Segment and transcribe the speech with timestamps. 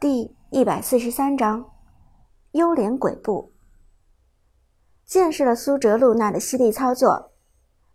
[0.00, 1.72] 第一百四十三章，
[2.52, 3.52] 幽灵鬼步。
[5.04, 7.32] 见识了苏哲、露娜的犀利操作，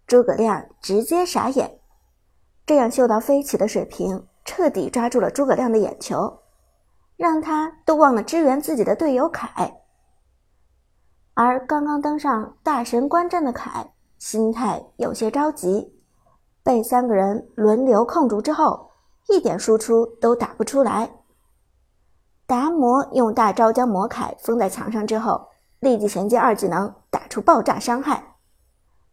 [0.06, 1.80] 诸葛亮直接傻眼。
[2.64, 6.42] 这样嗅到飞起的水平，彻底抓住了诸葛亮的眼球，
[7.18, 9.82] 让他都忘了支援自己的队友凯。
[11.34, 15.92] 而刚刚登上大神观战的凯，心态有些着急，
[16.62, 18.92] 被三个人轮流控住之后。
[19.28, 21.12] 一点输出都打不出来。
[22.48, 25.50] 达摩用大招将魔铠封在墙上之后，
[25.80, 28.36] 立即衔接二技能打出爆炸伤害。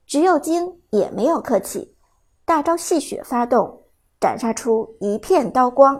[0.06, 1.96] 橘右京也没有客气，
[2.44, 3.84] 大招戏血发动，
[4.20, 5.98] 斩杀出一片刀光。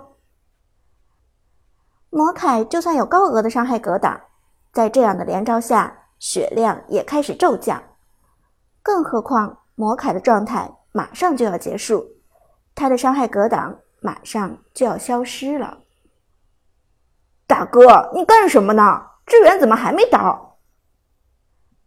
[2.11, 4.21] 魔铠就算有高额的伤害格挡，
[4.73, 7.83] 在这样的连招下，血量也开始骤降。
[8.83, 12.05] 更何况魔铠的状态马上就要结束，
[12.75, 13.79] 他的伤害格挡。
[14.05, 15.82] 马上就要消失了，
[17.53, 18.83] 大哥，你干什么呢？
[19.27, 20.57] 支援怎么还没到？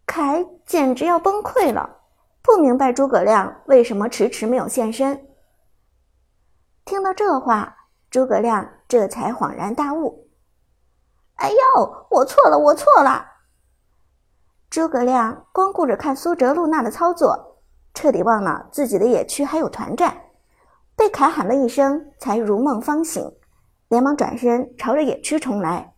[0.06, 2.02] 凯简直要崩溃了，
[2.44, 5.28] 不明白诸葛亮为什么迟迟没有现身。
[6.86, 7.76] 听到这话，
[8.12, 10.30] 诸葛亮这才恍然大悟
[11.42, 13.26] ：“哎呦，我错了，我错了！”
[14.70, 17.64] 诸葛亮光顾着看苏哲、露娜的操作，
[17.96, 20.16] 彻底忘了自己的野区还有团战。
[20.96, 23.36] 被凯喊了一声，才如梦方醒，
[23.88, 25.94] 连忙转身朝着野区冲来。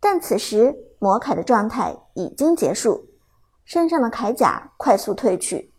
[0.00, 3.08] 但此时魔铠的状态已经结束，
[3.64, 5.72] 身上的铠甲快速褪去。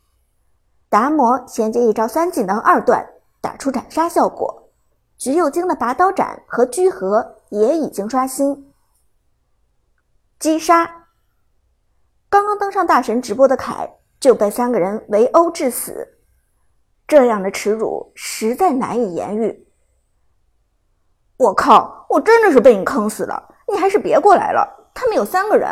[0.89, 3.05] 达摩衔接一招三技能二段，
[3.41, 4.71] 打出斩杀效果。
[5.17, 8.73] 橘右京的拔刀斩和居合也已经刷新。
[10.39, 11.07] 击杀！
[12.29, 16.17] 刚刚登上大神直播的凯就被三个人围殴致死。
[17.07, 19.64] 这样的耻辱实在难以言喻。
[21.37, 22.05] 我靠！
[22.09, 23.55] 我真的是被你坑死了！
[23.67, 24.89] 你还是别过来了。
[24.93, 25.69] 他们有三个人。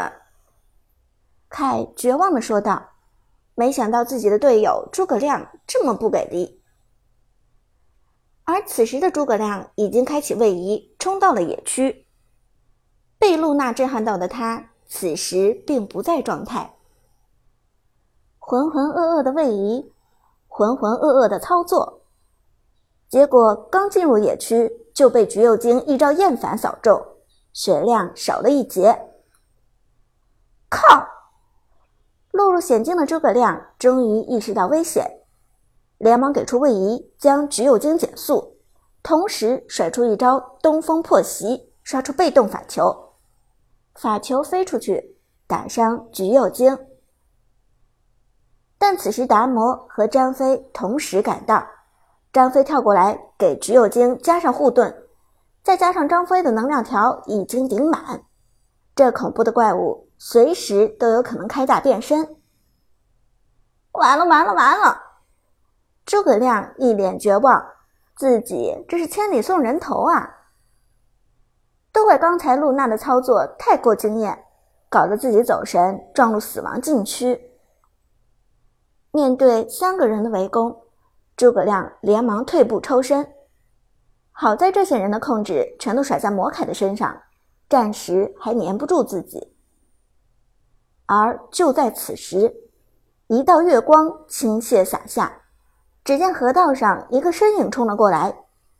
[1.50, 2.89] 凯绝望的说道。
[3.55, 6.64] 没想到自己的队友诸葛亮这么不给力。
[8.45, 12.08] 而此时的诸葛亮已经开启位移，冲到了野区。
[13.20, 16.76] 被露娜震撼到的他，此时并不在状态，
[18.39, 19.93] 浑浑噩噩的位移。
[20.48, 22.02] 浑浑噩噩的操作，
[23.08, 27.04] 结果刚进入野区就被橘右京一招厌烦扫中，
[27.52, 29.09] 血量少了一截。
[30.70, 31.08] 靠！
[32.31, 35.20] 落入险境的诸葛亮终于意识到危险，
[35.98, 38.58] 连忙给出位移，将橘右京减速，
[39.04, 43.14] 同时甩出一招东风破袭，刷出被动法球，
[43.93, 45.15] 法球飞出去，
[45.45, 46.77] 打伤橘右京。
[48.80, 51.65] 但此时达摩和张飞同时赶到，
[52.33, 55.05] 张飞跳过来给橘右京加上护盾，
[55.61, 58.23] 再加上张飞的能量条已经顶满，
[58.95, 62.38] 这恐怖的怪物随时都有可能开大变身。
[63.92, 64.99] 完了完了完了！
[66.08, 67.64] 诸葛亮一脸绝望，
[68.17, 70.48] 自己这是千里送人头啊！
[71.92, 74.43] 都怪刚才露娜的操作太过惊艳，
[74.89, 77.52] 搞得自己走神，撞入死亡禁区。
[79.11, 80.83] 面对三个人的围攻，
[81.36, 83.33] 诸葛亮连忙退步抽身。
[84.32, 87.21] 好在这些人的控制全都甩在魔铠的身上，
[87.70, 89.55] 暂时还粘不住自己。
[91.05, 92.54] 而就在此时，
[93.27, 95.42] 一道月光倾泻洒下，
[96.04, 98.36] 只见河道上一个身影冲了过来，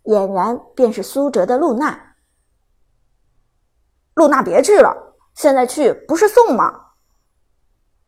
[0.06, 2.16] 俨然便是苏哲的露娜。
[4.16, 6.82] 露娜，别去了，现在去不是送吗？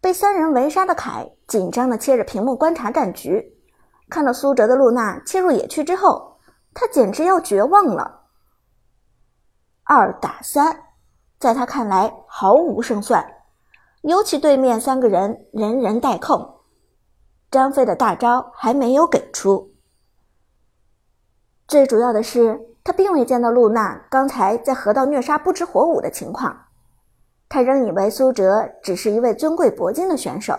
[0.01, 3.57] 被三人围杀的凯紧张的切着屏幕观察战局，
[4.09, 6.37] 看到苏哲的露娜切入野区之后，
[6.73, 8.21] 他简直要绝望了。
[9.83, 10.83] 二打三，
[11.39, 13.25] 在他看来毫无胜算，
[14.01, 16.61] 尤其对面三个人人人带控，
[17.51, 19.73] 张飞的大招还没有给出。
[21.67, 26.65] 最主要的是，他并未见到露娜刚才在河道虐杀不知火舞的情况。
[27.49, 30.55] 他仍以为苏哲只是一位尊贵铂金的选手，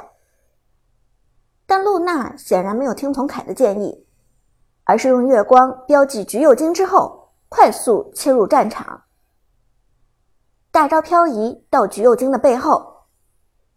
[1.67, 4.07] 但露娜显然没有听从凯的建议，
[4.85, 9.03] 而是用月光标记橘右京之后，快速切入战场。
[10.71, 13.07] 大招漂移到橘右京的背后，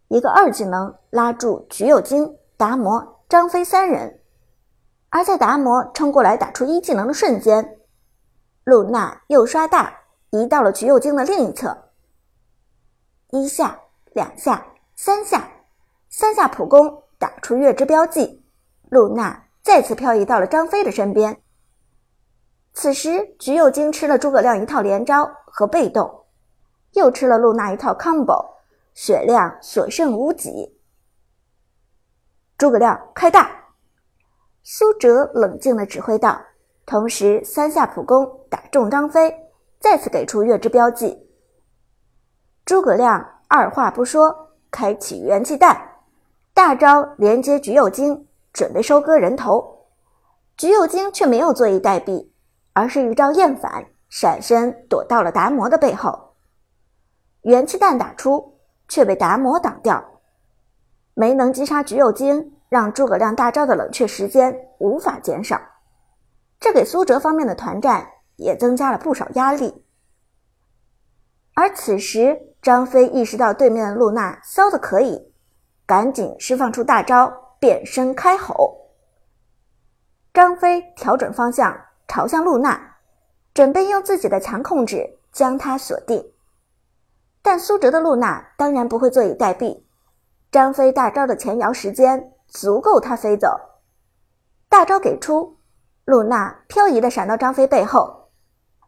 [0.10, 4.22] 一个二技能拉住橘右京、达摩、张飞三人，
[5.10, 7.80] 而在达摩冲过来打出一技能的瞬间，
[8.66, 11.86] 露娜又刷大移到了橘右京的另一侧。
[13.32, 13.80] 一下，
[14.14, 14.66] 两下，
[14.96, 15.50] 三下，
[16.10, 18.44] 三下普攻，打出月之标记。
[18.90, 21.40] 露娜再次漂移到了张飞的身边。
[22.74, 26.26] 此时，橘右京吃了诸葛亮一套连招和被动，
[26.94, 28.56] 又吃了露娜一套 combo，
[28.94, 30.80] 血量所剩无几。
[32.58, 33.50] 诸葛亮开大，
[34.64, 36.42] 苏哲冷静地指挥道，
[36.86, 39.36] 同时三下普攻打中张飞，
[39.80, 41.28] 再次给出月之标记。
[42.66, 45.89] 诸葛亮二话不说，开启元气弹，
[46.60, 49.86] 大招连接橘右京，准备收割人头。
[50.58, 52.32] 橘右京却没有坐以待毙。
[52.74, 56.36] 而是一招厌反，闪身躲到了达摩的背后，
[57.44, 58.60] 元气弹打出，
[58.90, 60.20] 却被达摩挡掉，
[61.14, 65.62] 没能击杀橘右京，让诸葛亮大招的冷却时间无法减少，
[66.60, 69.86] 这给苏哲方面的团战也增加了不少压力。
[71.54, 75.29] 而此时，张飞意识到对面的露娜骚的可以，
[75.90, 78.92] 赶紧释放出大招变身开吼。
[80.32, 81.76] 张飞调整方向。
[82.12, 82.96] 朝向露娜，
[83.54, 86.32] 准备用自己的强控制将她锁定。
[87.44, 89.84] 但苏哲的露娜当然不会坐以待毙，
[90.52, 93.60] 张飞大招的前摇时间足够他飞走。
[94.68, 95.58] 大招给出，
[96.06, 98.30] 露娜漂移的闪到张飞背后。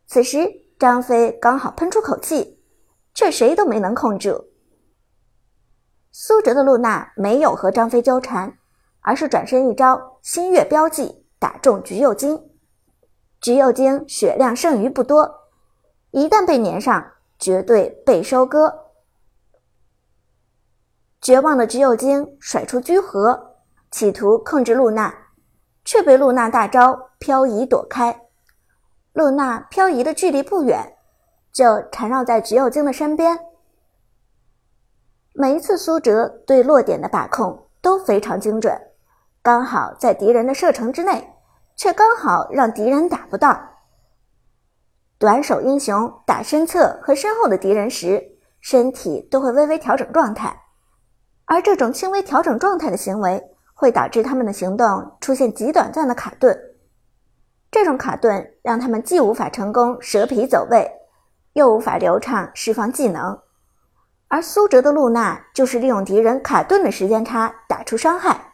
[0.08, 2.60] 此时张飞刚好喷出口气，
[3.14, 4.51] 却谁都没能控住。
[6.12, 8.58] 苏哲的露娜没有和张飞纠缠，
[9.00, 12.50] 而是转身一招星月标记打中橘右京。
[13.40, 15.50] 橘右京血量剩余不多，
[16.12, 18.92] 一旦被粘上，绝对被收割。
[21.22, 23.56] 绝望的橘右京甩出居合，
[23.90, 25.14] 企图控制露娜，
[25.86, 28.22] 却被露娜大招漂移躲开。
[29.14, 30.98] 露娜漂移的距离不远，
[31.54, 33.40] 就缠绕在橘右京的身边。
[35.34, 38.80] 每一次苏哲对落点的把控都非常精准，
[39.42, 41.28] 刚好在敌人的射程之内。
[41.74, 43.60] 却刚好让敌人打不到。
[45.18, 48.24] 短手英雄打身侧和身后的敌人时，
[48.60, 50.56] 身体都会微微调整状态，
[51.46, 53.42] 而这种轻微调整状态的行为，
[53.74, 56.56] 会导致他们的行动出现极短暂的卡顿。
[57.72, 60.88] 这种卡顿让他们既无法成功蛇皮走位，
[61.54, 63.40] 又无法流畅释放技能。
[64.32, 68.54] 而苏哲的露娜就是利用敌人卡顿的时间差打出伤害，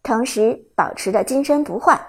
[0.00, 2.00] 同时保持着金身不坏。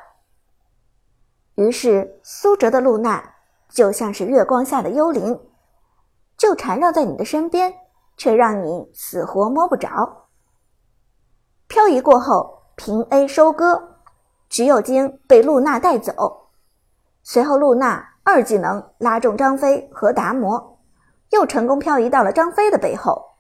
[1.56, 3.34] 于是，苏哲的露娜
[3.70, 5.40] 就像是月光下的幽灵，
[6.38, 7.74] 就缠绕在你的身边，
[8.18, 10.28] 却让你死活摸不着。
[11.68, 13.96] 漂移过后，平 A 收割，
[14.48, 16.50] 橘右京被露娜带走。
[17.24, 20.77] 随后，露娜二技能拉中张飞和达摩，
[21.32, 23.36] 又成功漂移到了张飞的背后。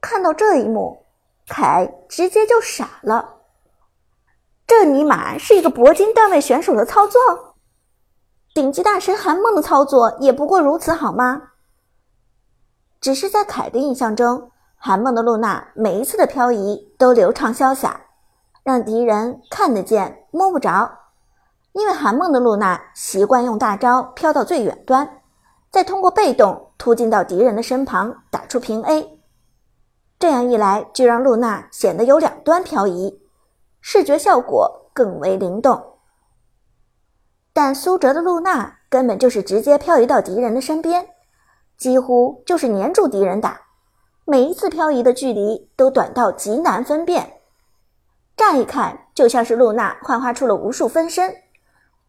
[0.00, 1.06] 看到这一幕，
[1.48, 3.36] 凯直接就傻了。
[4.66, 7.20] 这尼玛是一个铂金段位选手的操作，
[8.54, 11.50] 顶级大神韩梦的操作也不过如此，好吗？
[13.00, 18.00] 只是在凯的印象中，韩梦的露娜每一次的漂移都流畅潇洒，
[18.62, 20.90] 让敌人看得见摸不着。
[21.72, 25.22] 因为韩梦的露娜习惯用大招飘到最远端，
[25.74, 29.18] 再通过被动突进到敌人的身旁打出平 A，
[30.20, 33.20] 这样一来就让露娜显得有两端漂移。
[33.80, 35.98] 视觉效果更为灵动，
[37.52, 41.08] 但苏哲的露娜根本就是直接漂移到敌人的身边，
[41.76, 43.62] 几乎就是粘住敌人打，
[44.24, 47.40] 每一次漂移的距离都短到极难分辨，
[48.36, 51.34] 乍一看就像是露娜幻化出了无数分身，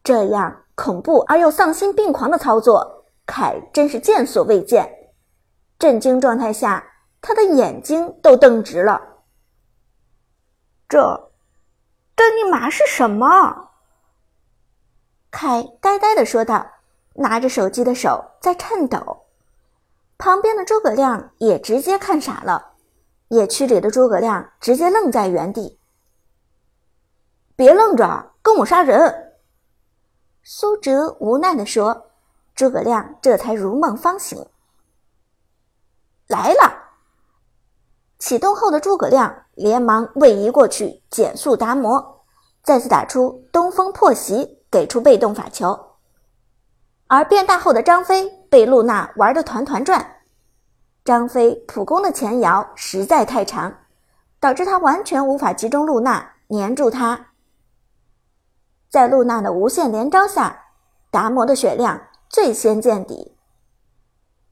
[0.04, 2.95] 这样恐怖而又丧心病狂的操作，
[3.26, 5.12] 凯真是见所未见，
[5.80, 6.84] 震惊状态下，
[7.22, 9.02] 他的眼睛都瞪直了，
[10.88, 11.32] 这。
[12.16, 13.72] 这尼玛是什么？
[15.30, 16.66] 凯呆呆的说道，
[17.16, 19.26] 拿着手机的手在颤抖。
[20.18, 22.76] 旁边的诸葛亮也直接看傻了，
[23.28, 25.78] 野区里的诸葛亮直接愣在原地。
[27.56, 29.34] 别愣着，跟我杀人！
[30.42, 32.05] 苏哲无奈的说。
[32.56, 34.48] 诸葛亮这才如梦方醒，
[36.28, 36.84] 来了。
[38.18, 42.24] 启动后的诸葛亮连忙位移过去，减速达摩，
[42.64, 45.78] 再次打出东风破袭，给出被动法球。
[47.08, 50.22] 而变大后的张飞被露娜玩得团团转，
[51.04, 53.82] 张飞普攻的前摇实在太长，
[54.40, 57.28] 导致他完全无法集中露娜粘住他。
[58.90, 60.64] 在露娜的无限连招下，
[61.12, 62.02] 达摩的血量
[62.36, 63.38] 最先见底，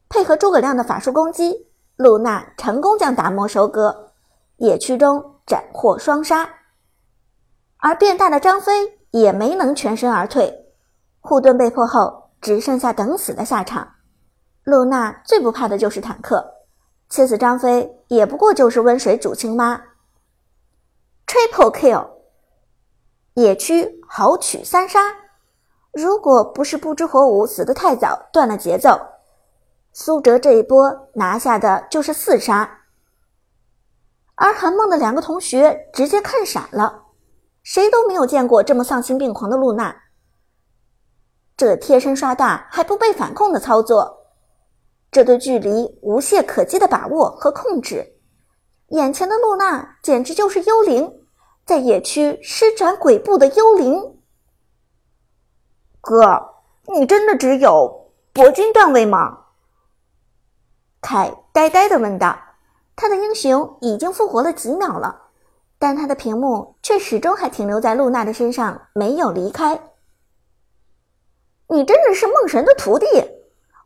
[0.07, 1.67] 配合诸葛亮的法术攻击。
[1.97, 4.13] 露娜成功将达摩收割，
[4.55, 6.49] 野区中斩获双杀，
[7.79, 10.71] 而变大的张飞也没能全身而退，
[11.19, 13.95] 护盾被破后，只剩下等死的下场。
[14.63, 16.53] 露娜最不怕的就是坦克，
[17.09, 19.83] 切死张飞也不过就是温水煮青蛙。
[21.27, 22.07] Triple kill，
[23.33, 25.23] 野区豪取三杀。
[25.93, 29.00] 如果不是不知火舞死得太早，断了节奏，
[29.93, 32.79] 苏哲这一波拿下的就是四杀。
[34.33, 37.03] 而韩梦的两个同学直接看傻了，
[37.62, 39.95] 谁都没有见过这么丧心病狂的露娜。
[41.55, 44.25] 这贴身刷大还不被反控的操作，
[45.12, 48.15] 这对距离无懈可击的把握和控制，
[48.88, 51.21] 眼前的露娜简直就是幽灵，
[51.67, 54.23] 在野区施展鬼步的幽灵。
[56.05, 56.55] 哥，
[56.88, 59.38] 你真的只有铂金段位吗？
[61.00, 62.38] 凯呆呆的问道。
[62.93, 65.29] 他的英雄已经复活了几秒了，
[65.79, 69.81] 但他的屏幕却始终还停留在露娜的身上，没有离开。
[71.67, 73.05] 你真的是梦神的徒弟？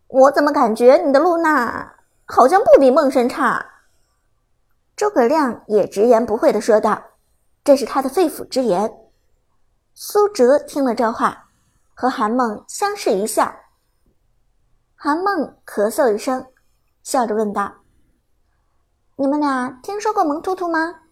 [0.07, 3.63] 我怎么感觉你的露娜好像不比梦神差？
[4.95, 6.99] 诸葛亮也直言不讳的说道
[7.63, 8.91] ：“这是他的肺腑之言。”
[9.93, 11.46] 苏哲听了这话，
[11.99, 13.51] 和韩梦相视一笑。
[14.93, 16.45] 韩梦咳嗽一声，
[17.01, 17.73] 笑着问道。
[19.15, 21.06] 你们俩听说过萌兔兔吗？